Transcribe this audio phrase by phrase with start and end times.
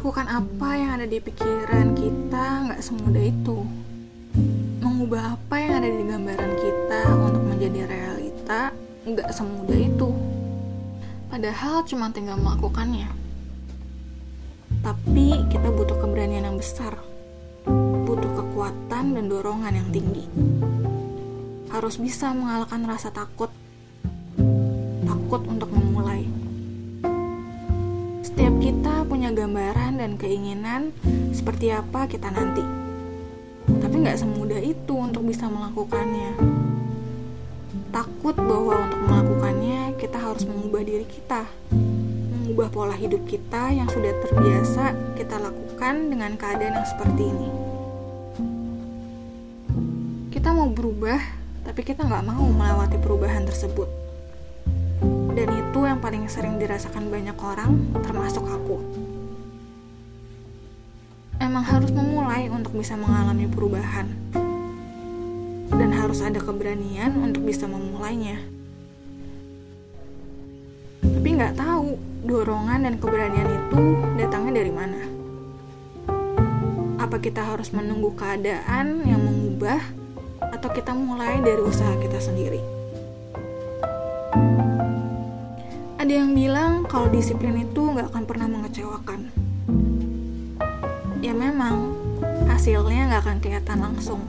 [0.00, 3.68] Melakukan apa yang ada di pikiran kita nggak semudah itu.
[4.80, 8.72] Mengubah apa yang ada di gambaran kita untuk menjadi realita
[9.04, 10.08] nggak semudah itu.
[11.28, 13.12] Padahal cuma tinggal melakukannya.
[14.80, 16.96] Tapi kita butuh keberanian yang besar.
[18.08, 20.24] Butuh kekuatan dan dorongan yang tinggi.
[21.68, 23.52] Harus bisa mengalahkan rasa takut.
[25.04, 26.39] Takut untuk memulai.
[29.30, 30.90] Gambaran dan keinginan
[31.30, 32.62] seperti apa kita nanti.
[33.70, 36.34] Tapi nggak semudah itu untuk bisa melakukannya.
[37.94, 41.46] Takut bahwa untuk melakukannya kita harus mengubah diri kita.
[41.70, 47.48] Mengubah pola hidup kita yang sudah terbiasa kita lakukan dengan keadaan yang seperti ini.
[50.34, 51.18] Kita mau berubah,
[51.62, 53.86] tapi kita nggak mau melewati perubahan tersebut.
[55.38, 58.89] Dan itu yang paling sering dirasakan banyak orang, termasuk aku.
[61.50, 64.06] Emang harus memulai untuk bisa mengalami perubahan.
[65.66, 68.38] Dan harus ada keberanian untuk bisa memulainya.
[71.02, 73.82] Tapi nggak tahu dorongan dan keberanian itu
[74.14, 75.02] datangnya dari mana.
[77.02, 79.82] Apa kita harus menunggu keadaan yang mengubah,
[80.54, 82.62] atau kita mulai dari usaha kita sendiri?
[85.98, 89.49] Ada yang bilang kalau disiplin itu nggak akan pernah mengecewakan.
[91.20, 91.92] Ya memang,
[92.48, 94.24] hasilnya nggak akan kelihatan langsung.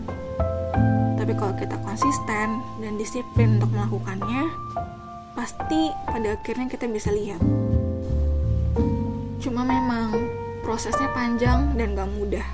[1.15, 4.51] Tapi kalau kita konsisten dan disiplin untuk melakukannya,
[5.31, 7.39] pasti pada akhirnya kita bisa lihat.
[9.39, 10.19] Cuma memang
[10.67, 12.47] prosesnya panjang dan gak mudah.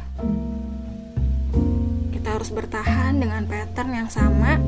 [2.13, 4.61] Kita harus bertahan dengan pattern yang sama,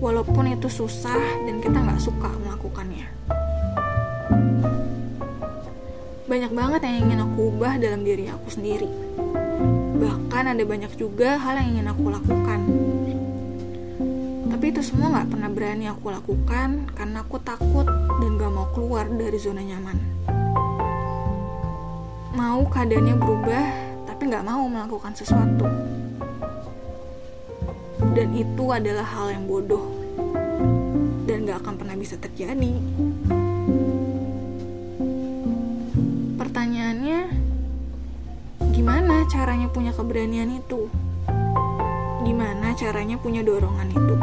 [0.00, 3.06] walaupun itu susah dan kita nggak suka melakukannya.
[6.32, 8.88] Banyak banget yang ingin aku ubah dalam diri aku sendiri.
[10.00, 12.60] Bahkan ada banyak juga hal yang ingin aku lakukan.
[14.48, 19.12] Tapi itu semua nggak pernah berani aku lakukan karena aku takut dan gak mau keluar
[19.12, 20.00] dari zona nyaman.
[22.32, 23.64] Mau keadaannya berubah,
[24.08, 25.68] tapi nggak mau melakukan sesuatu.
[28.16, 29.84] Dan itu adalah hal yang bodoh
[31.28, 32.72] dan gak akan pernah bisa terjadi.
[39.26, 40.90] Caranya punya keberanian itu?
[42.22, 44.14] Gimana caranya punya dorongan itu?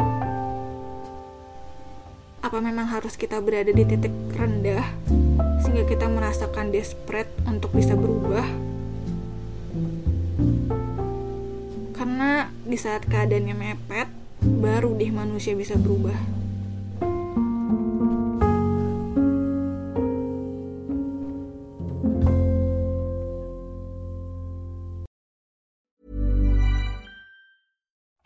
[2.40, 4.84] Apa memang harus kita berada di titik rendah
[5.60, 8.48] sehingga kita merasakan desperate untuk bisa berubah?
[11.96, 14.08] Karena di saat keadaannya mepet,
[14.40, 16.39] baru deh manusia bisa berubah.